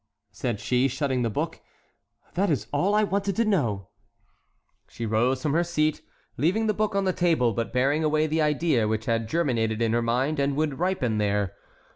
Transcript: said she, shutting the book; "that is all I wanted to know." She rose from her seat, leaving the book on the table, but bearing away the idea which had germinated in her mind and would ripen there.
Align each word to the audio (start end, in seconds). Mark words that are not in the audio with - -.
said 0.31 0.59
she, 0.59 0.87
shutting 0.87 1.21
the 1.21 1.29
book; 1.29 1.61
"that 2.33 2.49
is 2.49 2.65
all 2.73 2.95
I 2.95 3.03
wanted 3.03 3.35
to 3.35 3.45
know." 3.45 3.89
She 4.87 5.05
rose 5.05 5.43
from 5.43 5.53
her 5.53 5.63
seat, 5.63 6.01
leaving 6.37 6.65
the 6.65 6.73
book 6.73 6.95
on 6.95 7.03
the 7.03 7.13
table, 7.13 7.53
but 7.53 7.71
bearing 7.71 8.03
away 8.03 8.25
the 8.25 8.41
idea 8.41 8.87
which 8.87 9.05
had 9.05 9.29
germinated 9.29 9.79
in 9.79 9.93
her 9.93 10.01
mind 10.01 10.39
and 10.39 10.55
would 10.55 10.79
ripen 10.79 11.19
there. 11.19 11.53